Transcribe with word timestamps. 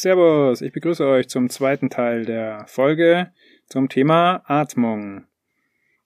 Servus, 0.00 0.62
ich 0.62 0.72
begrüße 0.72 1.06
euch 1.06 1.28
zum 1.28 1.50
zweiten 1.50 1.90
Teil 1.90 2.24
der 2.24 2.64
Folge 2.66 3.32
zum 3.66 3.90
Thema 3.90 4.42
Atmung. 4.46 5.26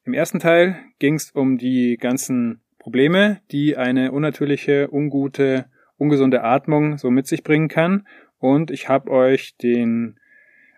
Im 0.02 0.14
ersten 0.14 0.40
Teil 0.40 0.76
ging 0.98 1.14
es 1.14 1.30
um 1.30 1.58
die 1.58 1.96
ganzen 1.96 2.60
Probleme, 2.80 3.40
die 3.52 3.76
eine 3.76 4.10
unnatürliche, 4.10 4.88
ungute, 4.90 5.66
ungesunde 5.96 6.42
Atmung 6.42 6.98
so 6.98 7.12
mit 7.12 7.28
sich 7.28 7.44
bringen 7.44 7.68
kann. 7.68 8.04
Und 8.38 8.72
ich 8.72 8.88
habe 8.88 9.12
euch 9.12 9.56
den 9.58 10.18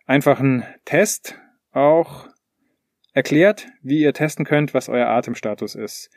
einfachen 0.04 0.64
Test 0.84 1.38
auch 1.72 2.28
erklärt, 3.14 3.66
wie 3.80 4.02
ihr 4.02 4.12
testen 4.12 4.44
könnt, 4.44 4.74
was 4.74 4.90
euer 4.90 5.08
Atemstatus 5.08 5.74
ist. 5.74 6.10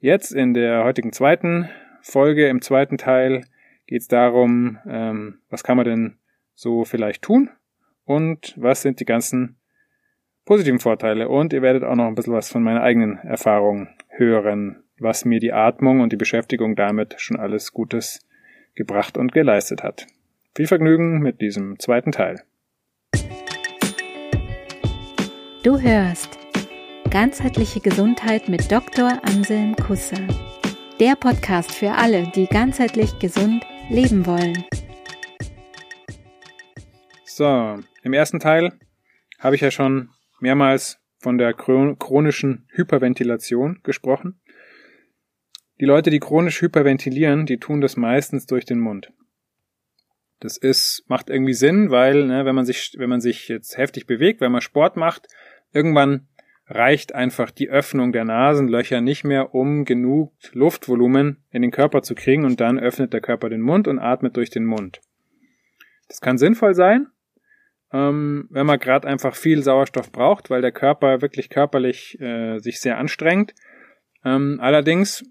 Jetzt 0.00 0.32
in 0.32 0.54
der 0.54 0.82
heutigen 0.82 1.12
zweiten 1.12 1.68
Folge, 2.00 2.48
im 2.48 2.62
zweiten 2.62 2.98
Teil, 2.98 3.44
geht 3.86 4.02
es 4.02 4.08
darum, 4.08 4.78
ähm, 4.88 5.38
was 5.48 5.62
kann 5.62 5.76
man 5.76 5.86
denn 5.86 6.18
so 6.62 6.84
vielleicht 6.84 7.22
tun 7.22 7.50
und 8.04 8.54
was 8.56 8.82
sind 8.82 9.00
die 9.00 9.04
ganzen 9.04 9.56
positiven 10.44 10.78
Vorteile. 10.78 11.28
Und 11.28 11.52
ihr 11.52 11.60
werdet 11.60 11.84
auch 11.84 11.96
noch 11.96 12.06
ein 12.06 12.14
bisschen 12.14 12.32
was 12.32 12.50
von 12.50 12.62
meiner 12.62 12.82
eigenen 12.82 13.18
Erfahrung 13.18 13.88
hören, 14.08 14.82
was 14.98 15.24
mir 15.24 15.40
die 15.40 15.52
Atmung 15.52 16.00
und 16.00 16.12
die 16.12 16.16
Beschäftigung 16.16 16.76
damit 16.76 17.16
schon 17.18 17.38
alles 17.38 17.72
Gutes 17.72 18.26
gebracht 18.74 19.18
und 19.18 19.32
geleistet 19.32 19.82
hat. 19.82 20.06
Viel 20.54 20.66
Vergnügen 20.66 21.18
mit 21.18 21.40
diesem 21.40 21.78
zweiten 21.78 22.12
Teil. 22.12 22.42
Du 25.62 25.80
hörst 25.80 26.38
Ganzheitliche 27.10 27.80
Gesundheit 27.80 28.48
mit 28.48 28.70
Dr. 28.72 29.20
Anselm 29.24 29.76
Kusser. 29.76 30.26
Der 30.98 31.14
Podcast 31.14 31.72
für 31.72 31.92
alle, 31.92 32.26
die 32.34 32.46
ganzheitlich 32.46 33.18
gesund 33.18 33.66
leben 33.90 34.24
wollen. 34.26 34.64
So, 37.34 37.78
im 38.02 38.12
ersten 38.12 38.40
Teil 38.40 38.74
habe 39.38 39.54
ich 39.54 39.62
ja 39.62 39.70
schon 39.70 40.10
mehrmals 40.40 40.98
von 41.16 41.38
der 41.38 41.54
chronischen 41.54 42.68
Hyperventilation 42.72 43.80
gesprochen. 43.82 44.38
Die 45.80 45.86
Leute, 45.86 46.10
die 46.10 46.20
chronisch 46.20 46.60
hyperventilieren, 46.60 47.46
die 47.46 47.56
tun 47.56 47.80
das 47.80 47.96
meistens 47.96 48.44
durch 48.44 48.66
den 48.66 48.80
Mund. 48.80 49.14
Das 50.40 50.58
ist, 50.58 51.06
macht 51.08 51.30
irgendwie 51.30 51.54
Sinn, 51.54 51.90
weil, 51.90 52.26
ne, 52.26 52.44
wenn 52.44 52.54
man 52.54 52.66
sich, 52.66 52.96
wenn 52.98 53.08
man 53.08 53.22
sich 53.22 53.48
jetzt 53.48 53.78
heftig 53.78 54.06
bewegt, 54.06 54.42
wenn 54.42 54.52
man 54.52 54.60
Sport 54.60 54.98
macht, 54.98 55.26
irgendwann 55.72 56.28
reicht 56.66 57.14
einfach 57.14 57.50
die 57.50 57.70
Öffnung 57.70 58.12
der 58.12 58.26
Nasenlöcher 58.26 59.00
nicht 59.00 59.24
mehr, 59.24 59.54
um 59.54 59.86
genug 59.86 60.34
Luftvolumen 60.52 61.42
in 61.50 61.62
den 61.62 61.70
Körper 61.70 62.02
zu 62.02 62.14
kriegen 62.14 62.44
und 62.44 62.60
dann 62.60 62.78
öffnet 62.78 63.14
der 63.14 63.22
Körper 63.22 63.48
den 63.48 63.62
Mund 63.62 63.88
und 63.88 64.00
atmet 64.00 64.36
durch 64.36 64.50
den 64.50 64.66
Mund. 64.66 65.00
Das 66.08 66.20
kann 66.20 66.36
sinnvoll 66.36 66.74
sein, 66.74 67.06
ähm, 67.92 68.48
wenn 68.50 68.66
man 68.66 68.78
gerade 68.78 69.06
einfach 69.06 69.34
viel 69.34 69.62
Sauerstoff 69.62 70.10
braucht, 70.10 70.50
weil 70.50 70.62
der 70.62 70.72
Körper 70.72 71.20
wirklich 71.20 71.50
körperlich 71.50 72.18
äh, 72.20 72.58
sich 72.58 72.80
sehr 72.80 72.98
anstrengt. 72.98 73.54
Ähm, 74.24 74.58
allerdings 74.60 75.24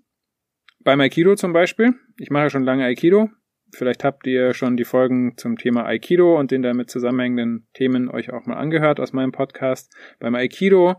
beim 0.84 1.02
Aikido 1.02 1.36
zum 1.36 1.54
Beispiel, 1.54 1.94
ich 2.18 2.30
mache 2.30 2.50
schon 2.50 2.64
lange 2.64 2.86
Aikido, 2.86 3.30
vielleicht 3.74 4.04
habt 4.04 4.28
ihr 4.28 4.54
schon 4.54 4.78
die 4.78 4.84
Folgen 4.84 5.38
zum 5.38 5.58
Thema 5.58 5.86
Aikido 5.86 6.38
und 6.38 6.52
den 6.52 6.62
damit 6.62 6.90
zusammenhängenden 6.90 7.68
Themen 7.74 8.10
euch 8.10 8.32
auch 8.32 8.46
mal 8.46 8.58
angehört 8.58 9.00
aus 9.00 9.14
meinem 9.14 9.32
Podcast. 9.32 9.96
Beim 10.20 10.36
Aikido 10.36 10.96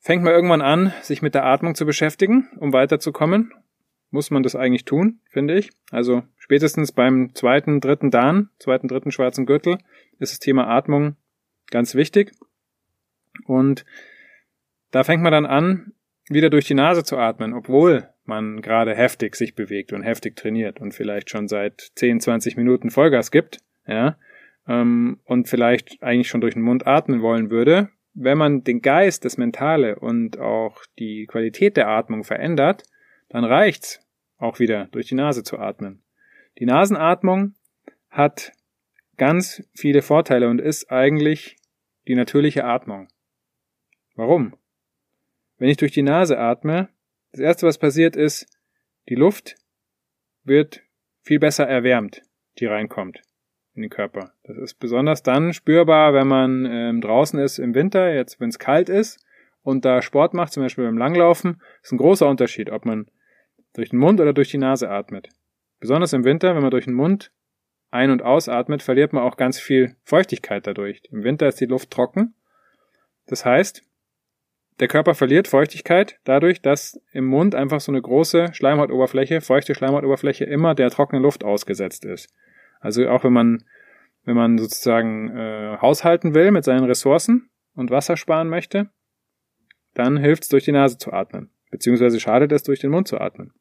fängt 0.00 0.22
man 0.22 0.32
irgendwann 0.32 0.62
an, 0.62 0.92
sich 1.02 1.22
mit 1.22 1.34
der 1.34 1.44
Atmung 1.44 1.74
zu 1.74 1.86
beschäftigen, 1.86 2.48
um 2.58 2.72
weiterzukommen. 2.72 3.52
Muss 4.10 4.30
man 4.30 4.44
das 4.44 4.54
eigentlich 4.54 4.84
tun, 4.84 5.20
finde 5.30 5.58
ich. 5.58 5.70
Also 5.90 6.22
spätestens 6.46 6.92
beim 6.92 7.34
zweiten, 7.34 7.80
dritten 7.80 8.12
Dan, 8.12 8.50
zweiten, 8.60 8.86
dritten 8.86 9.10
schwarzen 9.10 9.46
Gürtel, 9.46 9.78
ist 10.20 10.32
das 10.32 10.38
Thema 10.38 10.68
Atmung 10.68 11.16
ganz 11.72 11.96
wichtig. 11.96 12.30
Und 13.46 13.84
da 14.92 15.02
fängt 15.02 15.24
man 15.24 15.32
dann 15.32 15.44
an, 15.44 15.92
wieder 16.28 16.48
durch 16.48 16.64
die 16.64 16.74
Nase 16.74 17.02
zu 17.02 17.18
atmen, 17.18 17.52
obwohl 17.52 18.08
man 18.26 18.62
gerade 18.62 18.94
heftig 18.94 19.34
sich 19.34 19.56
bewegt 19.56 19.92
und 19.92 20.04
heftig 20.04 20.36
trainiert 20.36 20.80
und 20.80 20.94
vielleicht 20.94 21.30
schon 21.30 21.48
seit 21.48 21.90
10, 21.96 22.20
20 22.20 22.56
Minuten 22.56 22.90
Vollgas 22.90 23.32
gibt, 23.32 23.58
ja, 23.88 24.16
ähm, 24.68 25.18
und 25.24 25.48
vielleicht 25.48 26.00
eigentlich 26.00 26.28
schon 26.28 26.40
durch 26.40 26.54
den 26.54 26.62
Mund 26.62 26.86
atmen 26.86 27.22
wollen 27.22 27.50
würde. 27.50 27.88
Wenn 28.14 28.38
man 28.38 28.62
den 28.62 28.82
Geist, 28.82 29.24
das 29.24 29.36
Mentale 29.36 29.98
und 29.98 30.38
auch 30.38 30.80
die 31.00 31.26
Qualität 31.26 31.76
der 31.76 31.88
Atmung 31.88 32.22
verändert, 32.22 32.84
dann 33.30 33.44
reicht's 33.44 34.00
auch 34.38 34.60
wieder 34.60 34.86
durch 34.92 35.08
die 35.08 35.16
Nase 35.16 35.42
zu 35.42 35.58
atmen. 35.58 36.04
Die 36.58 36.66
Nasenatmung 36.66 37.54
hat 38.10 38.52
ganz 39.16 39.62
viele 39.74 40.02
Vorteile 40.02 40.48
und 40.48 40.60
ist 40.60 40.90
eigentlich 40.90 41.56
die 42.08 42.14
natürliche 42.14 42.64
Atmung. 42.64 43.08
Warum? 44.14 44.56
Wenn 45.58 45.68
ich 45.68 45.76
durch 45.76 45.92
die 45.92 46.02
Nase 46.02 46.38
atme, 46.38 46.88
das 47.32 47.40
erste, 47.40 47.66
was 47.66 47.78
passiert 47.78 48.16
ist, 48.16 48.46
die 49.08 49.14
Luft 49.14 49.56
wird 50.44 50.82
viel 51.22 51.38
besser 51.38 51.66
erwärmt, 51.66 52.22
die 52.58 52.66
reinkommt 52.66 53.20
in 53.74 53.82
den 53.82 53.90
Körper. 53.90 54.32
Das 54.44 54.56
ist 54.56 54.74
besonders 54.74 55.22
dann 55.22 55.52
spürbar, 55.52 56.14
wenn 56.14 56.28
man 56.28 56.64
ähm, 56.64 57.00
draußen 57.00 57.38
ist 57.38 57.58
im 57.58 57.74
Winter, 57.74 58.14
jetzt 58.14 58.40
wenn 58.40 58.48
es 58.48 58.58
kalt 58.58 58.88
ist 58.88 59.22
und 59.62 59.84
da 59.84 60.00
Sport 60.00 60.32
macht, 60.32 60.52
zum 60.52 60.62
Beispiel 60.62 60.84
beim 60.84 60.96
Langlaufen, 60.96 61.60
ist 61.82 61.92
ein 61.92 61.98
großer 61.98 62.26
Unterschied, 62.26 62.70
ob 62.70 62.86
man 62.86 63.10
durch 63.74 63.90
den 63.90 63.98
Mund 63.98 64.20
oder 64.20 64.32
durch 64.32 64.50
die 64.50 64.58
Nase 64.58 64.88
atmet. 64.88 65.28
Besonders 65.80 66.12
im 66.12 66.24
Winter, 66.24 66.54
wenn 66.54 66.62
man 66.62 66.70
durch 66.70 66.86
den 66.86 66.94
Mund 66.94 67.32
ein- 67.90 68.10
und 68.10 68.22
ausatmet, 68.22 68.82
verliert 68.82 69.12
man 69.12 69.22
auch 69.22 69.36
ganz 69.36 69.58
viel 69.58 69.96
Feuchtigkeit 70.04 70.66
dadurch. 70.66 71.02
Im 71.10 71.22
Winter 71.24 71.48
ist 71.48 71.60
die 71.60 71.66
Luft 71.66 71.90
trocken. 71.90 72.34
Das 73.26 73.44
heißt, 73.44 73.82
der 74.78 74.88
Körper 74.88 75.14
verliert 75.14 75.48
Feuchtigkeit 75.48 76.18
dadurch, 76.24 76.60
dass 76.60 77.00
im 77.12 77.24
Mund 77.24 77.54
einfach 77.54 77.80
so 77.80 77.90
eine 77.90 78.02
große 78.02 78.52
Schleimhautoberfläche, 78.52 79.40
feuchte 79.40 79.74
Schleimhautoberfläche 79.74 80.44
immer 80.44 80.74
der 80.74 80.90
trockenen 80.90 81.22
Luft 81.22 81.44
ausgesetzt 81.44 82.04
ist. 82.04 82.32
Also 82.80 83.08
auch 83.08 83.24
wenn 83.24 83.32
man, 83.32 83.64
wenn 84.24 84.36
man 84.36 84.58
sozusagen 84.58 85.34
äh, 85.34 85.78
haushalten 85.80 86.34
will 86.34 86.50
mit 86.50 86.64
seinen 86.64 86.84
Ressourcen 86.84 87.48
und 87.74 87.90
Wasser 87.90 88.18
sparen 88.18 88.48
möchte, 88.48 88.90
dann 89.94 90.18
hilft 90.18 90.42
es 90.42 90.48
durch 90.50 90.64
die 90.64 90.72
Nase 90.72 90.98
zu 90.98 91.12
atmen, 91.12 91.50
beziehungsweise 91.70 92.20
schadet 92.20 92.52
es 92.52 92.62
durch 92.62 92.80
den 92.80 92.90
Mund 92.90 93.08
zu 93.08 93.18
atmen. 93.18 93.54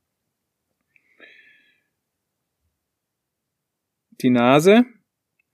Die 4.21 4.29
Nase 4.29 4.85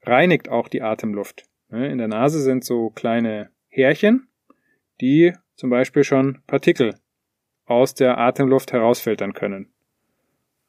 reinigt 0.03 0.49
auch 0.49 0.67
die 0.67 0.81
Atemluft. 0.81 1.45
In 1.69 1.97
der 1.97 2.07
Nase 2.07 2.41
sind 2.41 2.65
so 2.65 2.89
kleine 2.89 3.49
Härchen, 3.69 4.27
die 4.99 5.33
zum 5.55 5.69
Beispiel 5.69 6.03
schon 6.03 6.41
Partikel 6.47 6.95
aus 7.65 7.93
der 7.93 8.17
Atemluft 8.17 8.73
herausfiltern 8.73 9.33
können. 9.33 9.71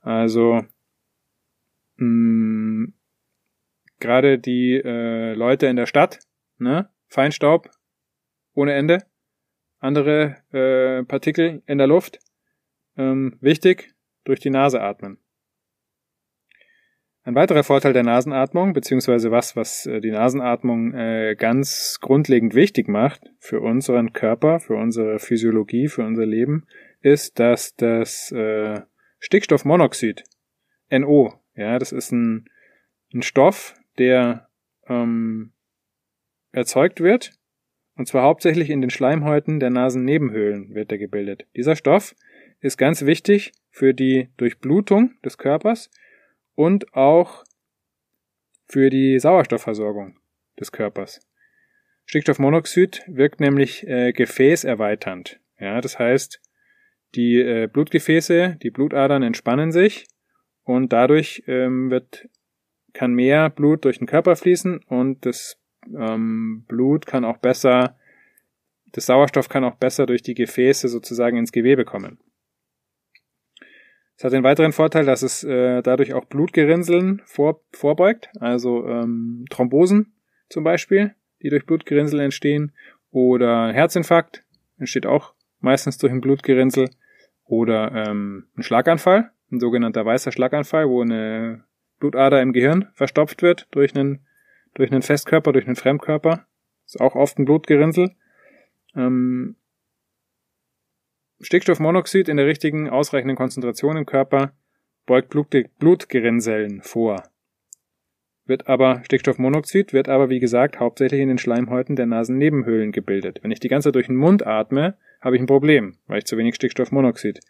Also 0.01 0.65
mh, 1.97 2.07
mm, 2.07 2.95
gerade 3.99 4.39
die 4.39 4.75
äh, 4.75 5.35
Leute 5.35 5.67
in 5.67 5.77
der 5.77 5.87
Stadt, 5.87 6.21
ne, 6.59 6.91
Feinstaub 7.09 7.71
ohne 8.55 8.75
Ende, 8.75 8.99
andere 9.79 10.37
äh, 10.53 11.05
Partikel 11.05 11.63
in 11.67 11.79
der 11.79 11.87
Luft, 11.87 12.19
ähm, 12.97 13.39
wichtig 13.41 13.95
durch 14.25 14.41
die 14.41 14.51
Nase 14.51 14.81
atmen. 14.81 15.19
Ein 17.25 17.37
weiterer 17.37 17.63
Vorteil 17.63 17.93
der 17.93 18.03
Nasenatmung, 18.03 18.73
beziehungsweise 18.73 19.31
was, 19.31 19.55
was 19.55 19.87
äh, 19.87 20.01
die 20.01 20.11
Nasenatmung 20.11 20.93
äh, 20.93 21.37
ganz 21.39 21.99
grundlegend 22.01 22.55
wichtig 22.55 22.89
macht 22.89 23.31
für 23.39 23.61
unseren 23.61 24.13
Körper, 24.13 24.59
für 24.59 24.75
unsere 24.75 25.21
Physiologie, 25.21 25.87
für 25.87 26.03
unser 26.05 26.27
Leben, 26.27 26.67
ist, 27.01 27.39
dass 27.39 27.77
das 27.77 28.33
äh, 28.33 28.81
Stickstoffmonoxid, 29.21 30.25
NO, 30.91 31.33
ja, 31.55 31.79
das 31.79 31.93
ist 31.93 32.11
ein, 32.11 32.49
ein 33.15 33.23
Stoff, 33.23 33.77
der 33.99 34.49
ähm, 34.89 35.53
erzeugt 36.51 37.01
wird, 37.01 37.35
und 37.97 38.09
zwar 38.09 38.25
hauptsächlich 38.25 38.69
in 38.69 38.81
den 38.81 38.91
Schleimhäuten 38.91 39.61
der 39.61 39.71
Nasennebenhöhlen 39.71 40.75
wird 40.75 40.91
er 40.91 40.99
gebildet. 40.99 41.47
Dieser 41.55 41.77
Stoff 41.77 42.17
ist 42.61 42.79
ganz 42.79 43.07
wichtig 43.07 43.53
für 43.71 43.95
die 43.95 44.31
Durchblutung 44.39 45.15
des 45.25 45.39
Körpers 45.39 45.89
und 46.55 46.95
auch 46.95 47.45
für 48.69 48.91
die 48.91 49.19
Sauerstoffversorgung 49.19 50.19
des 50.59 50.73
Körpers. 50.73 51.21
Stickstoffmonoxid 52.07 53.03
wirkt 53.07 53.41
nämlich 53.41 53.87
äh, 53.87 54.13
gefäßerweiternd. 54.13 55.41
Ja, 55.59 55.81
das 55.81 55.99
heißt, 55.99 56.41
die 57.15 57.41
äh, 57.41 57.69
Blutgefäße, 57.69 58.59
die 58.63 58.71
Blutadern 58.71 59.23
entspannen 59.23 59.73
sich 59.73 60.07
und 60.65 60.93
dadurch 60.93 61.45
ähm, 61.47 61.91
wird 61.91 62.29
kann 62.93 63.15
mehr 63.15 63.49
Blut 63.51 63.85
durch 63.85 63.99
den 63.99 64.07
Körper 64.07 64.37
fließen 64.37 64.79
und 64.87 65.25
das 65.25 65.59
ähm, 65.87 66.65
Blut 66.69 67.07
kann 67.07 67.25
auch 67.25 67.39
besser, 67.39 67.97
das 68.93 69.07
Sauerstoff 69.07 69.49
kann 69.49 69.65
auch 69.65 69.77
besser 69.77 70.07
durch 70.07 70.23
die 70.23 70.35
Gefäße 70.35 70.89
sozusagen 70.89 71.39
ins 71.39 71.53
Gewebe 71.53 71.85
kommen. 71.85 72.19
Es 74.17 74.25
hat 74.25 74.33
den 74.33 74.45
weiteren 74.45 74.73
Vorteil, 74.73 75.05
dass 75.05 75.23
es 75.23 75.43
äh, 75.43 75.83
dadurch 75.83 76.15
auch 76.15 76.27
Blutgerinnseln 76.27 77.23
vor, 77.25 77.63
vorbeugt, 77.73 78.31
also 78.39 78.87
ähm, 78.87 79.47
Thrombosen 79.51 80.15
zum 80.49 80.65
Beispiel, 80.65 81.15
die 81.43 81.49
durch 81.49 81.67
Blutgerinnsel 81.67 82.21
entstehen, 82.21 82.73
oder 83.11 83.73
Herzinfarkt 83.73 84.45
entsteht 84.79 85.07
auch 85.07 85.35
meistens 85.61 85.99
durch 85.99 86.13
ein 86.13 86.21
Blutgerinnsel, 86.21 86.89
oder 87.53 87.93
ähm, 87.93 88.47
ein 88.57 88.63
Schlaganfall, 88.63 89.31
ein 89.51 89.61
sogenannter 89.61 90.07
weißer 90.07 90.33
Schlaganfall, 90.33 90.89
wo 90.89 91.03
eine 91.03 91.65
Blutader 91.99 92.41
im 92.41 92.55
Gehirn 92.55 92.89
verstopft 92.95 93.43
wird 93.43 93.69
durch 93.73 93.95
einen, 93.95 94.27
durch 94.75 94.91
einen 94.91 95.03
Festkörper, 95.03 95.53
durch 95.53 95.67
einen 95.67 95.77
Fremdkörper. 95.77 96.47
ist 96.87 97.01
auch 97.01 97.15
oft 97.15 97.39
ein 97.39 97.45
Blutgerinnsel. 97.45 98.13
Ähm, 98.97 99.57
Stickstoffmonoxid 101.43 102.29
in 102.29 102.37
der 102.37 102.47
richtigen, 102.47 102.89
ausreichenden 102.89 103.37
Konzentration 103.37 103.97
im 103.97 104.07
Körper 104.07 104.53
beugt 105.07 105.29
Blut 105.29 105.49
Blutgerinnsellen 105.81 106.83
vor. 106.83 107.25
Wird 108.47 108.69
aber, 108.69 109.03
Stickstoffmonoxid 109.05 109.93
wird 109.93 110.09
aber, 110.09 110.31
wie 110.31 110.39
gesagt, 110.39 110.79
hauptsächlich 110.79 111.21
in 111.21 111.29
den 111.29 111.39
Schleimhäuten 111.39 111.97
der 111.97 112.07
Nasennebenhöhlen 112.07 112.93
gebildet. 112.93 113.41
Wenn 113.43 113.51
ich 113.51 113.59
die 113.59 113.69
ganze 113.69 113.89
Zeit 113.89 113.97
durch 113.97 114.07
den 114.07 114.17
Mund 114.17 114.47
atme, 114.47 114.97
habe 115.21 115.35
ich 115.35 115.43
ein 115.43 115.47
Problem, 115.47 115.97
weil 116.07 116.19
ich 116.19 116.27
zu 116.27 116.39
wenig 116.39 116.55
Stickstoffmonoxid 116.55 117.41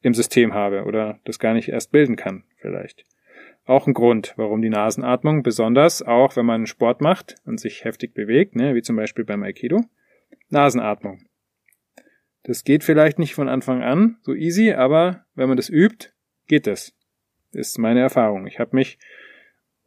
im 0.00 0.14
System 0.14 0.54
habe 0.54 0.84
oder 0.84 1.20
das 1.24 1.38
gar 1.38 1.52
nicht 1.52 1.68
erst 1.68 1.92
bilden 1.92 2.16
kann, 2.16 2.44
vielleicht. 2.56 3.04
Auch 3.66 3.86
ein 3.86 3.94
Grund, 3.94 4.32
warum 4.36 4.62
die 4.62 4.70
Nasenatmung, 4.70 5.42
besonders 5.42 6.00
auch 6.00 6.36
wenn 6.36 6.46
man 6.46 6.66
Sport 6.66 7.02
macht 7.02 7.36
und 7.44 7.60
sich 7.60 7.84
heftig 7.84 8.14
bewegt, 8.14 8.56
ne, 8.56 8.74
wie 8.74 8.82
zum 8.82 8.96
Beispiel 8.96 9.26
beim 9.26 9.42
Aikido, 9.42 9.82
Nasenatmung. 10.48 11.26
Das 12.42 12.64
geht 12.64 12.84
vielleicht 12.84 13.18
nicht 13.18 13.34
von 13.34 13.48
Anfang 13.48 13.82
an 13.82 14.16
so 14.22 14.34
easy, 14.34 14.72
aber 14.72 15.24
wenn 15.34 15.48
man 15.48 15.56
das 15.56 15.68
übt, 15.68 16.10
geht 16.46 16.66
es. 16.66 16.94
Ist 17.52 17.78
meine 17.78 18.00
Erfahrung. 18.00 18.46
Ich 18.46 18.58
habe 18.58 18.76
mich 18.76 18.98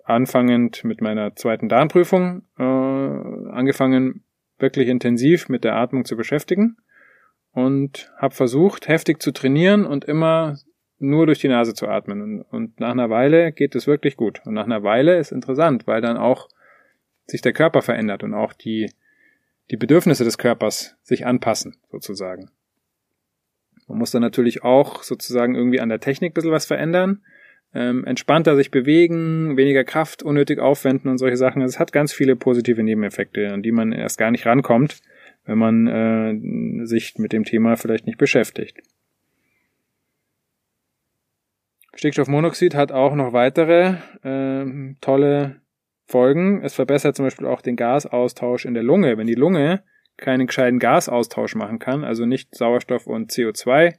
anfangend 0.04 0.84
mit 0.84 1.02
meiner 1.02 1.36
zweiten 1.36 1.70
Darmprüfung 1.70 2.44
äh, 2.58 2.64
angefangen, 2.64 4.24
wirklich 4.60 4.88
intensiv 4.88 5.50
mit 5.50 5.64
der 5.64 5.76
Atmung 5.76 6.06
zu 6.06 6.16
beschäftigen 6.16 6.78
und 7.52 8.12
habe 8.18 8.36
versucht, 8.36 8.88
heftig 8.88 9.22
zu 9.22 9.32
trainieren 9.32 9.86
und 9.86 10.06
immer 10.06 10.58
nur 11.00 11.26
durch 11.26 11.40
die 11.40 11.48
Nase 11.48 11.74
zu 11.74 11.88
atmen. 11.88 12.22
Und, 12.22 12.42
und 12.42 12.80
nach 12.80 12.92
einer 12.92 13.10
Weile 13.10 13.52
geht 13.52 13.76
es 13.76 13.88
wirklich 13.88 14.18
gut. 14.18 14.42
Und 14.46 14.54
nach 14.54 14.66
einer 14.66 14.84
Weile 14.84 15.18
ist 15.18 15.32
interessant, 15.32 15.88
weil 15.88 16.02
dann 16.02 16.18
auch 16.18 16.50
sich 17.26 17.42
der 17.42 17.54
Körper 17.54 17.82
verändert 17.82 18.24
und 18.24 18.34
auch 18.34 18.54
die 18.54 18.92
die 19.72 19.78
Bedürfnisse 19.78 20.24
des 20.24 20.38
Körpers 20.38 20.96
sich 21.04 21.26
anpassen, 21.26 21.78
sozusagen. 21.90 22.50
Man 23.88 23.98
muss 23.98 24.12
dann 24.12 24.22
natürlich 24.22 24.64
auch 24.64 25.04
sozusagen 25.04 25.56
irgendwie 25.56 25.80
an 25.80 25.90
der 25.90 26.00
Technik 26.00 26.32
ein 26.32 26.34
bisschen 26.34 26.52
was 26.52 26.66
verändern. 26.66 27.22
Ähm, 27.76 28.06
entspannter 28.06 28.56
sich 28.56 28.70
bewegen, 28.70 29.58
weniger 29.58 29.84
Kraft 29.84 30.22
unnötig 30.22 30.60
aufwenden 30.60 31.10
und 31.10 31.18
solche 31.18 31.38
Sachen. 31.38 31.62
Es 31.64 31.80
hat 31.80 31.92
ganz 31.92 32.14
viele 32.14 32.36
positive 32.36 32.84
Nebeneffekte, 32.84 33.52
an 33.52 33.64
die 33.64 33.72
man 33.72 33.92
erst 33.92 34.20
gar 34.20 34.30
nicht 34.30 34.46
rankommt, 34.46 35.02
wenn 35.46 35.58
man 35.58 35.88
äh, 35.88 36.86
sich 36.86 37.18
mit 37.18 37.34
dem 37.34 37.46
Thema 37.46 37.76
vielleicht 37.76 38.06
nicht 38.06 38.20
beschäftigt. 38.20 38.80
Stickstoffmonoxid 41.96 42.76
hat 42.76 42.92
auch 42.92 43.16
noch 43.16 43.34
weitere 43.34 43.96
äh, 44.24 44.96
tolle 45.02 45.63
Folgen. 46.14 46.62
Es 46.64 46.76
verbessert 46.76 47.16
zum 47.16 47.26
Beispiel 47.26 47.48
auch 47.48 47.62
den 47.62 47.76
Gasaustausch 47.76 48.66
in 48.66 48.76
der 48.76 48.84
Lunge. 48.84 49.18
Wenn 49.18 49.26
die 49.26 49.34
Lunge 49.34 49.82
keinen 50.16 50.46
gescheiten 50.46 50.78
Gasaustausch 50.78 51.56
machen 51.56 51.80
kann, 51.80 52.04
also 52.04 52.28
nicht 52.28 52.54
Sauerstoff 52.54 53.08
und 53.08 53.32
CO2 53.32 53.96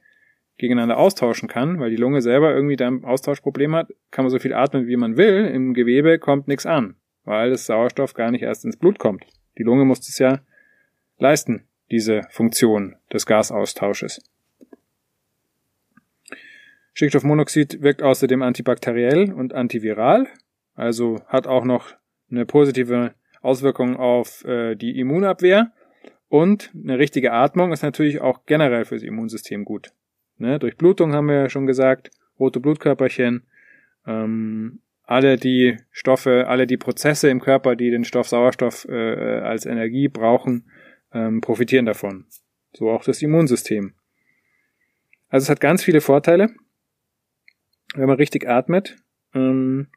gegeneinander 0.57 0.97
austauschen 0.97 1.49
kann, 1.49 1.77
weil 1.81 1.89
die 1.89 1.97
Lunge 1.97 2.21
selber 2.21 2.53
irgendwie 2.53 2.77
da 2.77 2.87
ein 2.87 3.03
Austauschproblem 3.03 3.75
hat, 3.75 3.89
kann 4.11 4.23
man 4.23 4.29
so 4.29 4.39
viel 4.39 4.53
atmen, 4.53 4.87
wie 4.87 4.95
man 4.95 5.17
will, 5.17 5.45
im 5.45 5.73
Gewebe 5.73 6.17
kommt 6.17 6.47
nichts 6.47 6.65
an, 6.65 6.95
weil 7.25 7.49
das 7.49 7.65
Sauerstoff 7.65 8.13
gar 8.13 8.31
nicht 8.31 8.43
erst 8.43 8.63
ins 8.63 8.77
Blut 8.77 8.97
kommt. 8.97 9.25
Die 9.57 9.63
Lunge 9.63 9.83
muss 9.83 10.07
es 10.07 10.17
ja 10.17 10.39
leisten, 11.17 11.67
diese 11.91 12.21
Funktion 12.29 12.95
des 13.11 13.25
Gasaustausches. 13.25 14.23
Stickstoffmonoxid 16.93 17.81
wirkt 17.81 18.01
außerdem 18.01 18.41
antibakteriell 18.41 19.33
und 19.33 19.53
antiviral, 19.53 20.27
also 20.75 21.19
hat 21.27 21.45
auch 21.45 21.65
noch 21.65 21.93
eine 22.29 22.45
positive 22.45 23.13
Auswirkung 23.41 23.97
auf 23.97 24.43
äh, 24.45 24.75
die 24.75 24.99
Immunabwehr. 24.99 25.71
Und 26.27 26.71
eine 26.73 26.97
richtige 26.97 27.31
Atmung 27.31 27.71
ist 27.71 27.83
natürlich 27.83 28.19
auch 28.19 28.45
generell 28.45 28.85
fürs 28.85 29.03
Immunsystem 29.03 29.63
gut. 29.63 29.91
Ne? 30.37 30.59
Durchblutung 30.59 31.13
haben 31.13 31.27
wir 31.27 31.35
ja 31.35 31.49
schon 31.49 31.67
gesagt, 31.67 32.11
rote 32.39 32.59
Blutkörperchen, 32.59 33.43
ähm, 34.05 34.79
alle 35.03 35.37
die 35.37 35.77
Stoffe, 35.91 36.47
alle 36.47 36.65
die 36.67 36.77
Prozesse 36.77 37.29
im 37.29 37.39
Körper, 37.39 37.75
die 37.75 37.91
den 37.91 38.03
Stoff 38.03 38.27
Sauerstoff 38.27 38.85
äh, 38.89 39.39
als 39.39 39.65
Energie 39.65 40.07
brauchen, 40.07 40.65
ähm, 41.13 41.41
profitieren 41.41 41.85
davon. 41.85 42.25
So 42.73 42.89
auch 42.89 43.03
das 43.03 43.21
Immunsystem. 43.21 43.93
Also 45.29 45.45
es 45.45 45.49
hat 45.49 45.61
ganz 45.61 45.83
viele 45.83 46.01
Vorteile, 46.01 46.49
wenn 47.95 48.07
man 48.07 48.17
richtig 48.17 48.47
atmet. 48.47 48.97
Ähm, 49.33 49.87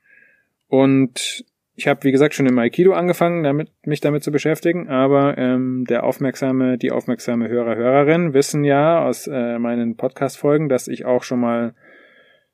und 0.68 1.44
ich 1.78 1.86
habe, 1.86 2.02
wie 2.02 2.10
gesagt, 2.10 2.34
schon 2.34 2.46
im 2.46 2.58
Aikido 2.58 2.92
angefangen, 2.92 3.44
damit, 3.44 3.70
mich 3.86 4.00
damit 4.00 4.24
zu 4.24 4.32
beschäftigen, 4.32 4.88
aber 4.88 5.38
ähm, 5.38 5.84
der 5.88 6.02
aufmerksame, 6.02 6.76
die 6.76 6.90
aufmerksame 6.90 7.48
Hörer, 7.48 7.76
Hörerin 7.76 8.34
wissen 8.34 8.64
ja 8.64 9.04
aus 9.04 9.28
äh, 9.28 9.60
meinen 9.60 9.96
Podcast-Folgen, 9.96 10.68
dass 10.68 10.88
ich 10.88 11.04
auch 11.04 11.22
schon 11.22 11.38
mal 11.38 11.76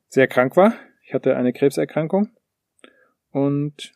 sehr 0.08 0.28
krank 0.28 0.58
war. 0.58 0.74
Ich 1.06 1.14
hatte 1.14 1.36
eine 1.36 1.54
Krebserkrankung. 1.54 2.28
Und 3.30 3.94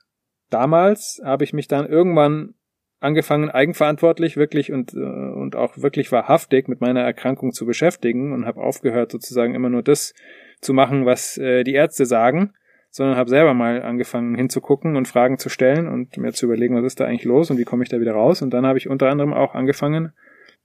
damals 0.48 1.20
habe 1.22 1.44
ich 1.44 1.52
mich 1.52 1.68
dann 1.68 1.86
irgendwann 1.86 2.54
angefangen, 2.98 3.50
eigenverantwortlich 3.50 4.38
wirklich 4.38 4.72
und, 4.72 4.94
äh, 4.94 4.96
und 4.96 5.56
auch 5.56 5.76
wirklich 5.76 6.10
wahrhaftig 6.10 6.68
mit 6.68 6.80
meiner 6.80 7.02
Erkrankung 7.02 7.52
zu 7.52 7.66
beschäftigen 7.66 8.32
und 8.32 8.46
habe 8.46 8.62
aufgehört, 8.62 9.12
sozusagen 9.12 9.54
immer 9.54 9.68
nur 9.68 9.82
das 9.82 10.14
zu 10.62 10.72
machen, 10.72 11.04
was 11.04 11.36
äh, 11.36 11.64
die 11.64 11.74
Ärzte 11.74 12.06
sagen 12.06 12.54
sondern 12.90 13.16
habe 13.16 13.30
selber 13.30 13.54
mal 13.54 13.82
angefangen 13.82 14.34
hinzugucken 14.34 14.96
und 14.96 15.08
Fragen 15.08 15.38
zu 15.38 15.48
stellen 15.48 15.88
und 15.88 16.16
mir 16.16 16.32
zu 16.32 16.46
überlegen, 16.46 16.74
was 16.74 16.84
ist 16.84 17.00
da 17.00 17.04
eigentlich 17.04 17.24
los 17.24 17.50
und 17.50 17.58
wie 17.58 17.64
komme 17.64 17.82
ich 17.82 17.88
da 17.88 18.00
wieder 18.00 18.12
raus. 18.12 18.42
Und 18.42 18.52
dann 18.54 18.66
habe 18.66 18.78
ich 18.78 18.88
unter 18.88 19.08
anderem 19.10 19.32
auch 19.32 19.54
angefangen, 19.54 20.12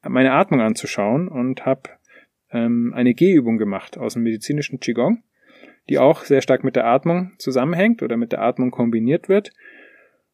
meine 0.01 0.33
Atmung 0.33 0.61
anzuschauen 0.61 1.27
und 1.27 1.65
habe 1.65 1.89
ähm, 2.51 2.93
eine 2.95 3.13
Gehübung 3.13 3.57
gemacht 3.57 3.97
aus 3.97 4.13
dem 4.13 4.23
medizinischen 4.23 4.79
Qigong, 4.79 5.23
die 5.89 5.99
auch 5.99 6.23
sehr 6.23 6.41
stark 6.41 6.63
mit 6.63 6.75
der 6.75 6.85
Atmung 6.85 7.33
zusammenhängt 7.37 8.03
oder 8.03 8.17
mit 8.17 8.31
der 8.31 8.41
Atmung 8.41 8.71
kombiniert 8.71 9.29
wird. 9.29 9.51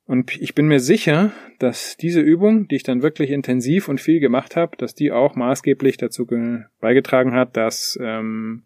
Und 0.05 0.41
ich 0.41 0.55
bin 0.55 0.67
mir 0.67 0.79
sicher, 0.79 1.31
dass 1.60 1.96
diese 1.96 2.22
Übung, 2.22 2.67
die 2.67 2.77
ich 2.77 2.84
dann 2.84 3.03
wirklich 3.03 3.29
intensiv 3.29 3.88
und 3.88 4.01
viel 4.01 4.19
gemacht 4.19 4.55
habe, 4.55 4.75
dass 4.75 4.96
die 4.96 5.12
auch 5.12 5.36
maßgeblich 5.36 5.98
dazu 5.98 6.27
beigetragen 6.79 7.34
hat, 7.34 7.55
dass 7.55 7.98
ähm, 8.01 8.63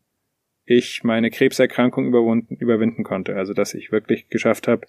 ich 0.65 1.03
meine 1.03 1.29
Krebserkrankung 1.29 2.07
überwunden, 2.07 2.55
überwinden 2.55 3.03
konnte. 3.03 3.35
Also 3.35 3.53
dass 3.53 3.73
ich 3.73 3.91
wirklich 3.91 4.29
geschafft 4.29 4.67
habe, 4.67 4.87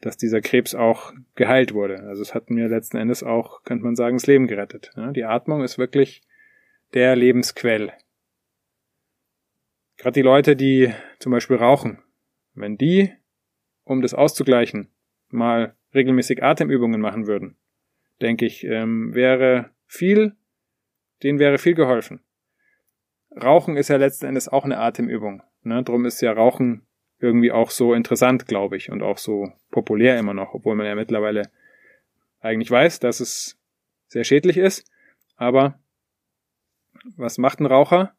dass 0.00 0.16
dieser 0.16 0.40
Krebs 0.40 0.74
auch 0.74 1.12
geheilt 1.34 1.72
wurde. 1.72 2.00
Also 2.04 2.22
es 2.22 2.34
hat 2.34 2.50
mir 2.50 2.68
letzten 2.68 2.96
Endes 2.96 3.22
auch, 3.22 3.62
könnte 3.64 3.84
man 3.84 3.96
sagen, 3.96 4.16
das 4.16 4.26
Leben 4.26 4.46
gerettet. 4.46 4.92
die 5.14 5.24
Atmung 5.24 5.62
ist 5.62 5.78
wirklich 5.78 6.22
der 6.94 7.16
Lebensquell. 7.16 7.92
Gerade 9.96 10.12
die 10.12 10.22
Leute, 10.22 10.56
die 10.56 10.92
zum 11.18 11.32
Beispiel 11.32 11.56
rauchen, 11.56 12.02
wenn 12.54 12.76
die, 12.76 13.12
um 13.84 14.02
das 14.02 14.12
auszugleichen, 14.12 14.88
mal 15.30 15.74
regelmäßig 15.94 16.42
Atemübungen 16.42 17.00
machen 17.00 17.26
würden, 17.26 17.56
denke 18.20 18.44
ich, 18.44 18.64
ähm, 18.64 19.14
wäre 19.14 19.70
viel, 19.86 20.36
denen 21.22 21.38
wäre 21.38 21.58
viel 21.58 21.74
geholfen. 21.74 22.20
Rauchen 23.40 23.76
ist 23.76 23.88
ja 23.88 23.96
letzten 23.96 24.26
Endes 24.26 24.48
auch 24.48 24.64
eine 24.64 24.78
Atemübung. 24.78 25.42
Ne? 25.62 25.82
Drum 25.82 26.04
ist 26.06 26.20
ja 26.20 26.32
Rauchen 26.32 26.86
irgendwie 27.18 27.52
auch 27.52 27.70
so 27.70 27.94
interessant, 27.94 28.46
glaube 28.46 28.76
ich, 28.76 28.90
und 28.90 29.02
auch 29.02 29.18
so 29.18 29.52
populär 29.70 30.18
immer 30.18 30.34
noch, 30.34 30.54
obwohl 30.54 30.74
man 30.74 30.86
ja 30.86 30.94
mittlerweile 30.94 31.50
eigentlich 32.40 32.70
weiß, 32.70 33.00
dass 33.00 33.20
es 33.20 33.58
sehr 34.08 34.24
schädlich 34.24 34.56
ist. 34.56 34.90
Aber 35.36 35.78
was 37.16 37.38
macht 37.38 37.60
ein 37.60 37.66
Raucher? 37.66 38.16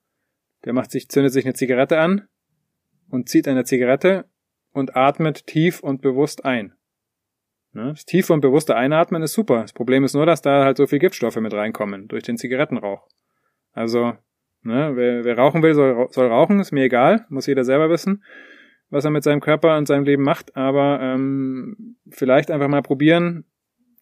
Der 0.65 0.73
macht 0.73 0.91
sich, 0.91 1.09
zündet 1.09 1.33
sich 1.33 1.45
eine 1.45 1.53
Zigarette 1.53 1.99
an 1.99 2.27
und 3.09 3.29
zieht 3.29 3.47
eine 3.47 3.63
Zigarette 3.63 4.25
und 4.71 4.95
atmet 4.95 5.45
tief 5.47 5.79
und 5.81 6.01
bewusst 6.01 6.45
ein. 6.45 6.73
Ne? 7.73 7.89
Das 7.89 8.05
tiefe 8.05 8.33
und 8.33 8.41
bewusste 8.41 8.75
Einatmen 8.75 9.21
ist 9.21 9.33
super. 9.33 9.61
Das 9.61 9.73
Problem 9.73 10.03
ist 10.03 10.13
nur, 10.13 10.25
dass 10.25 10.41
da 10.41 10.65
halt 10.65 10.77
so 10.77 10.87
viel 10.87 10.99
Giftstoffe 10.99 11.37
mit 11.37 11.53
reinkommen 11.53 12.07
durch 12.07 12.23
den 12.23 12.37
Zigarettenrauch. 12.37 13.07
Also 13.71 14.13
Ne? 14.63 14.91
Wer, 14.95 15.23
wer 15.23 15.37
rauchen 15.37 15.63
will, 15.63 15.73
soll, 15.73 16.07
soll 16.11 16.27
rauchen, 16.27 16.59
ist 16.59 16.71
mir 16.71 16.83
egal, 16.83 17.25
muss 17.29 17.47
jeder 17.47 17.63
selber 17.63 17.89
wissen, 17.89 18.23
was 18.89 19.05
er 19.05 19.11
mit 19.11 19.23
seinem 19.23 19.41
Körper 19.41 19.77
und 19.77 19.87
seinem 19.87 20.03
Leben 20.03 20.23
macht, 20.23 20.55
aber 20.55 20.99
ähm, 21.01 21.95
vielleicht 22.09 22.51
einfach 22.51 22.67
mal 22.67 22.81
probieren, 22.81 23.45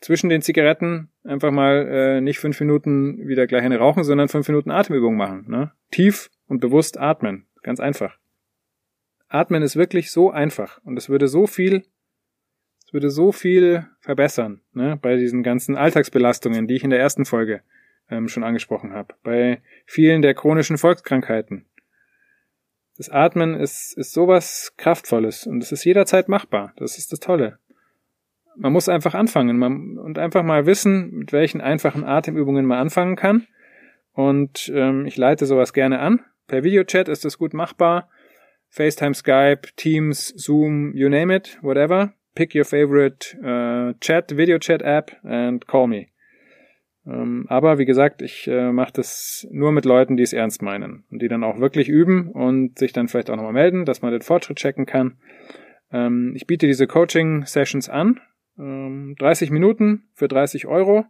zwischen 0.01 0.29
den 0.29 0.41
Zigaretten 0.41 1.09
einfach 1.24 1.51
mal 1.51 1.88
äh, 1.88 2.21
nicht 2.21 2.39
fünf 2.39 2.59
Minuten 2.59 3.27
wieder 3.27 3.47
gleich 3.47 3.63
eine 3.63 3.79
rauchen, 3.79 4.03
sondern 4.03 4.27
fünf 4.27 4.47
Minuten 4.47 4.69
Atemübung 4.69 5.15
machen. 5.15 5.45
Ne? 5.47 5.71
Tief 5.89 6.29
und 6.47 6.59
bewusst 6.59 7.00
atmen. 7.00 7.47
Ganz 7.63 7.79
einfach. 7.79 8.17
Atmen 9.27 9.63
ist 9.63 9.75
wirklich 9.75 10.12
so 10.12 10.29
einfach 10.29 10.79
und 10.83 10.97
es 10.97 11.09
würde 11.09 11.27
so 11.27 11.47
viel, 11.47 11.83
es 12.85 12.93
würde 12.93 13.09
so 13.09 13.31
viel 13.31 13.88
verbessern, 14.00 14.62
ne, 14.74 15.00
bei 15.01 15.15
diesen 15.15 15.41
ganzen 15.41 15.75
Alltagsbelastungen, 15.75 16.67
die 16.67 16.75
ich 16.75 16.83
in 16.83 16.91
der 16.91 17.00
ersten 17.00 17.25
Folge 17.25 17.62
ähm, 18.09 18.27
schon 18.27 18.43
angesprochen 18.43 18.93
habe, 18.93 19.15
bei 19.24 19.62
vielen 19.85 20.21
der 20.21 20.33
chronischen 20.33 20.77
Volkskrankheiten. 20.77 21.65
Das 22.97 23.09
Atmen 23.09 23.55
ist, 23.55 23.97
ist 23.97 24.13
sowas 24.13 24.74
Kraftvolles 24.77 25.47
und 25.47 25.62
es 25.62 25.71
ist 25.71 25.83
jederzeit 25.83 26.29
machbar. 26.29 26.74
Das 26.77 26.97
ist 26.97 27.12
das 27.12 27.19
Tolle. 27.19 27.59
Man 28.55 28.71
muss 28.71 28.88
einfach 28.88 29.15
anfangen 29.15 29.57
man, 29.57 29.97
und 29.97 30.17
einfach 30.17 30.43
mal 30.43 30.65
wissen, 30.65 31.12
mit 31.12 31.33
welchen 31.33 31.59
einfachen 31.59 32.05
Atemübungen 32.05 32.65
man 32.65 32.79
anfangen 32.79 33.17
kann. 33.17 33.47
Und 34.13 34.71
ähm, 34.74 35.05
ich 35.05 35.17
leite 35.17 35.45
sowas 35.45 35.74
gerne 35.74 36.00
an. 36.00 36.21
Per 36.47 36.63
Videochat 36.63 37.09
ist 37.09 37.25
das 37.25 37.38
gut 37.38 37.53
machbar. 37.53 38.09
FaceTime, 38.69 39.13
Skype, 39.13 39.69
Teams, 39.75 40.33
Zoom, 40.38 40.93
you 40.95 41.09
name 41.09 41.35
it, 41.35 41.59
whatever. 41.62 42.13
Pick 42.33 42.55
your 42.55 42.65
favorite 42.65 43.38
uh, 43.43 43.93
Chat, 44.00 44.35
Video 44.38 44.57
Chat 44.57 44.81
App 44.81 45.12
and 45.24 45.65
call 45.67 45.88
me. 45.88 46.09
Ähm, 47.07 47.45
aber 47.50 47.77
wie 47.77 47.85
gesagt, 47.85 48.21
ich 48.21 48.47
äh, 48.47 48.71
mache 48.71 48.93
das 48.93 49.47
nur 49.51 49.71
mit 49.71 49.85
Leuten, 49.85 50.17
die 50.17 50.24
es 50.24 50.33
ernst 50.33 50.62
meinen 50.62 51.03
und 51.12 51.21
die 51.21 51.27
dann 51.27 51.43
auch 51.43 51.59
wirklich 51.59 51.88
üben 51.88 52.31
und 52.31 52.79
sich 52.79 52.93
dann 52.93 53.07
vielleicht 53.07 53.29
auch 53.29 53.35
nochmal 53.35 53.53
melden, 53.53 53.85
dass 53.85 54.01
man 54.01 54.12
den 54.12 54.21
Fortschritt 54.21 54.57
checken 54.57 54.85
kann. 54.85 55.17
Ähm, 55.91 56.33
ich 56.35 56.47
biete 56.47 56.67
diese 56.67 56.88
Coaching-Sessions 56.88 57.89
an. 57.89 58.19
Ähm, 58.57 59.15
30 59.19 59.51
Minuten 59.51 60.03
für 60.13 60.27
30 60.27 60.65
Euro. 60.65 61.05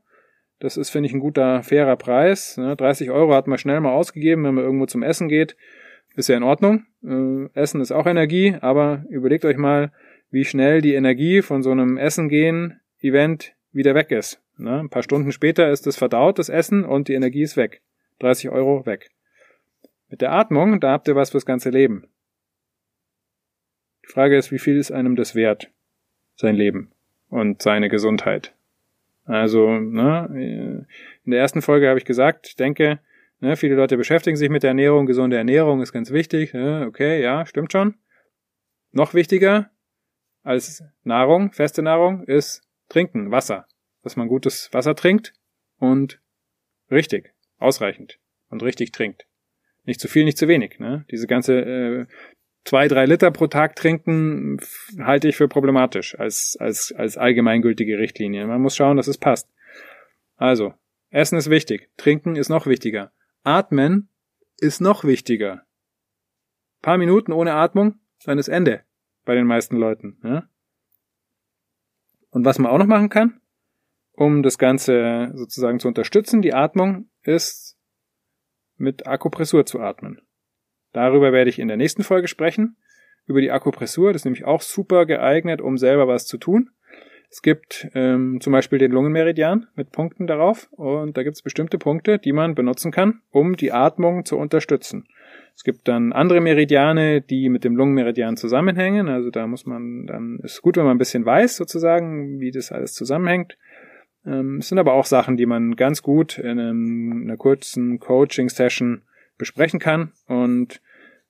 Das 0.59 0.77
ist, 0.77 0.89
finde 0.89 1.07
ich, 1.07 1.13
ein 1.13 1.19
guter, 1.19 1.63
fairer 1.63 1.95
Preis. 1.95 2.57
Ne? 2.57 2.75
30 2.75 3.11
Euro 3.11 3.33
hat 3.33 3.47
man 3.47 3.57
schnell 3.57 3.79
mal 3.79 3.93
ausgegeben, 3.93 4.43
wenn 4.43 4.55
man 4.55 4.63
irgendwo 4.63 4.85
zum 4.85 5.03
Essen 5.03 5.27
geht. 5.27 5.55
Ist 6.15 6.29
ja 6.29 6.37
in 6.37 6.43
Ordnung. 6.43 6.85
Äh, 7.03 7.49
Essen 7.53 7.81
ist 7.81 7.91
auch 7.91 8.05
Energie, 8.05 8.55
aber 8.59 9.05
überlegt 9.09 9.45
euch 9.45 9.57
mal, 9.57 9.91
wie 10.29 10.45
schnell 10.45 10.81
die 10.81 10.93
Energie 10.93 11.41
von 11.41 11.61
so 11.61 11.71
einem 11.71 11.97
Essen 11.97 12.29
gehen 12.29 12.79
Event 13.01 13.53
wieder 13.71 13.95
weg 13.95 14.11
ist. 14.11 14.41
Ne? 14.57 14.79
Ein 14.79 14.89
paar 14.89 15.03
Stunden 15.03 15.31
später 15.31 15.69
ist 15.69 15.87
es 15.87 15.97
verdaut, 15.97 16.39
das 16.39 16.49
Essen, 16.49 16.85
und 16.85 17.07
die 17.07 17.13
Energie 17.13 17.43
ist 17.43 17.57
weg. 17.57 17.81
30 18.19 18.49
Euro 18.49 18.85
weg. 18.85 19.11
Mit 20.09 20.21
der 20.21 20.31
Atmung, 20.31 20.79
da 20.79 20.91
habt 20.91 21.07
ihr 21.07 21.15
was 21.15 21.31
fürs 21.31 21.45
ganze 21.45 21.69
Leben. 21.69 22.07
Die 24.03 24.11
Frage 24.11 24.37
ist, 24.37 24.51
wie 24.51 24.59
viel 24.59 24.77
ist 24.77 24.91
einem 24.91 25.15
das 25.15 25.35
wert? 25.35 25.71
Sein 26.35 26.55
Leben 26.55 26.91
und 27.29 27.61
seine 27.61 27.89
Gesundheit. 27.89 28.53
Also, 29.25 29.71
ne, 29.71 30.85
in 31.23 31.31
der 31.31 31.39
ersten 31.39 31.61
Folge 31.61 31.89
habe 31.89 31.97
ich 31.97 32.05
gesagt, 32.05 32.47
ich 32.47 32.55
denke, 32.55 32.99
ne, 33.39 33.55
viele 33.55 33.75
Leute 33.75 33.97
beschäftigen 33.97 34.37
sich 34.37 34.49
mit 34.49 34.63
der 34.63 34.69
Ernährung, 34.69 35.07
gesunde 35.07 35.37
Ernährung 35.37 35.81
ist 35.81 35.91
ganz 35.91 36.11
wichtig. 36.11 36.53
Ne, 36.53 36.85
okay, 36.87 37.21
ja, 37.21 37.45
stimmt 37.45 37.71
schon. 37.71 37.95
Noch 38.91 39.13
wichtiger 39.13 39.71
als 40.43 40.83
Nahrung, 41.03 41.51
feste 41.51 41.81
Nahrung, 41.81 42.23
ist 42.23 42.61
Trinken, 42.87 43.31
Wasser 43.31 43.65
dass 44.05 44.15
man 44.15 44.27
gutes 44.27 44.71
Wasser 44.71 44.95
trinkt 44.95 45.33
und 45.79 46.21
richtig, 46.91 47.33
ausreichend 47.57 48.19
und 48.49 48.61
richtig 48.61 48.91
trinkt. 48.91 49.25
Nicht 49.83 49.99
zu 49.99 50.07
viel, 50.07 50.25
nicht 50.25 50.37
zu 50.37 50.47
wenig. 50.47 50.79
Ne? 50.79 51.05
Diese 51.09 51.25
ganze 51.25 51.59
äh, 51.59 52.05
zwei, 52.65 52.87
drei 52.87 53.05
Liter 53.05 53.31
pro 53.31 53.47
Tag 53.47 53.75
trinken 53.75 54.59
halte 54.99 55.27
ich 55.27 55.35
für 55.35 55.47
problematisch 55.47 56.17
als, 56.19 56.55
als, 56.59 56.93
als 56.95 57.17
allgemeingültige 57.17 57.97
Richtlinie. 57.97 58.45
Man 58.45 58.61
muss 58.61 58.75
schauen, 58.75 58.97
dass 58.97 59.07
es 59.07 59.17
passt. 59.17 59.49
Also, 60.35 60.75
Essen 61.09 61.39
ist 61.39 61.49
wichtig, 61.49 61.89
Trinken 61.97 62.35
ist 62.35 62.49
noch 62.49 62.67
wichtiger. 62.67 63.11
Atmen 63.43 64.09
ist 64.59 64.81
noch 64.81 65.03
wichtiger. 65.03 65.53
Ein 65.53 66.81
paar 66.83 66.97
Minuten 66.99 67.31
ohne 67.31 67.53
Atmung, 67.53 67.95
dann 68.23 68.37
ist 68.37 68.49
Ende 68.49 68.83
bei 69.23 69.33
den 69.33 69.47
meisten 69.47 69.77
Leuten. 69.77 70.19
Ja? 70.23 70.47
Und 72.29 72.45
was 72.45 72.59
man 72.59 72.71
auch 72.71 72.77
noch 72.77 72.85
machen 72.85 73.09
kann, 73.09 73.41
um 74.15 74.43
das 74.43 74.57
Ganze 74.57 75.31
sozusagen 75.33 75.79
zu 75.79 75.87
unterstützen, 75.87 76.41
die 76.41 76.53
Atmung, 76.53 77.09
ist 77.23 77.77
mit 78.77 79.07
Akupressur 79.07 79.65
zu 79.65 79.79
atmen. 79.79 80.21
Darüber 80.93 81.33
werde 81.33 81.49
ich 81.49 81.59
in 81.59 81.67
der 81.67 81.77
nächsten 81.77 82.03
Folge 82.03 82.27
sprechen. 82.27 82.77
Über 83.25 83.41
die 83.41 83.51
Akupressur, 83.51 84.13
das 84.13 84.21
ist 84.21 84.25
nämlich 84.25 84.45
auch 84.45 84.61
super 84.61 85.05
geeignet, 85.05 85.59
um 85.59 85.77
selber 85.77 86.07
was 86.07 86.27
zu 86.27 86.37
tun. 86.37 86.69
Es 87.29 87.41
gibt 87.41 87.89
ähm, 87.95 88.39
zum 88.39 88.53
Beispiel 88.53 88.79
den 88.79 88.91
Lungenmeridian 88.91 89.67
mit 89.75 89.91
Punkten 89.91 90.27
darauf 90.27 90.69
und 90.71 91.17
da 91.17 91.23
gibt 91.23 91.35
es 91.35 91.41
bestimmte 91.41 91.77
Punkte, 91.77 92.19
die 92.19 92.31
man 92.31 92.55
benutzen 92.55 92.91
kann, 92.91 93.21
um 93.31 93.57
die 93.57 93.71
Atmung 93.71 94.25
zu 94.25 94.37
unterstützen. 94.37 95.07
Es 95.55 95.63
gibt 95.63 95.87
dann 95.87 96.13
andere 96.13 96.39
Meridiane, 96.39 97.21
die 97.21 97.49
mit 97.49 97.63
dem 97.63 97.75
Lungenmeridian 97.75 98.37
zusammenhängen. 98.37 99.09
Also 99.09 99.31
da 99.31 99.47
muss 99.47 99.65
man 99.65 100.05
dann, 100.05 100.39
ist 100.43 100.61
gut, 100.61 100.77
wenn 100.77 100.83
man 100.83 100.95
ein 100.95 100.99
bisschen 100.99 101.25
weiß 101.25 101.55
sozusagen, 101.55 102.39
wie 102.39 102.51
das 102.51 102.71
alles 102.71 102.93
zusammenhängt. 102.93 103.57
Ähm, 104.25 104.57
es 104.57 104.69
sind 104.69 104.79
aber 104.79 104.93
auch 104.93 105.05
Sachen, 105.05 105.37
die 105.37 105.45
man 105.45 105.75
ganz 105.75 106.01
gut 106.01 106.37
in 106.37 106.59
einem, 106.59 107.21
einer 107.23 107.37
kurzen 107.37 107.99
Coaching-Session 107.99 109.03
besprechen 109.37 109.79
kann 109.79 110.11
und 110.27 110.81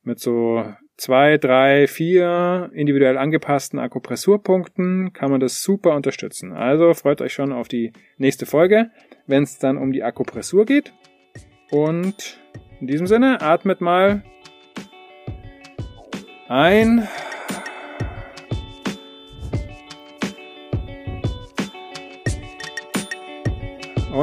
mit 0.04 0.20
so 0.20 0.64
zwei, 0.98 1.38
drei, 1.38 1.88
vier 1.88 2.70
individuell 2.74 3.18
angepassten 3.18 3.80
Akupressurpunkten 3.80 5.14
kann 5.14 5.32
man 5.32 5.40
das 5.40 5.62
super 5.62 5.96
unterstützen. 5.96 6.54
Also 6.54 6.94
freut 6.94 7.22
euch 7.22 7.34
schon 7.34 7.52
auf 7.52 7.68
die 7.68 7.92
nächste 8.18 8.46
Folge, 8.46 8.92
wenn 9.28 9.44
es 9.44 9.58
dann 9.58 9.78
um 9.78 9.92
die 9.92 10.04
Akupressur 10.04 10.66
geht. 10.66 10.94
Und 11.72 12.40
in 12.80 12.88
diesem 12.88 13.08
Sinne, 13.08 13.42
atmet 13.42 13.82
mal 13.82 14.24
ein 16.48 17.08